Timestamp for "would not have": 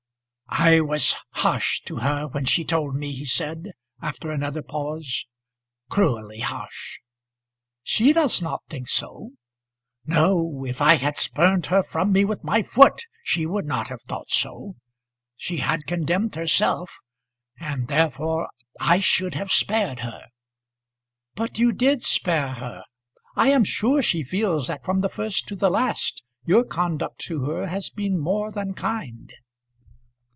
13.45-14.01